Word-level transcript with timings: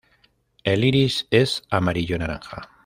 El 0.63 0.83
iris 0.83 1.27
es 1.29 1.61
amarillo 1.69 2.17
naranja. 2.17 2.67